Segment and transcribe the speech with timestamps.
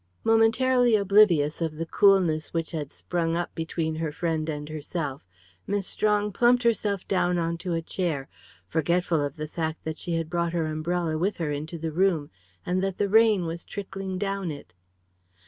[0.23, 5.27] Momentarily oblivious of the coolness which had sprung up between her friend and herself,
[5.67, 8.27] Miss Strong plumped herself down on to a chair,
[8.67, 11.91] forgetful also of the fact that she had brought her umbrella with her into the
[11.91, 12.31] room,
[12.65, 14.73] and that the rain was trickling down it.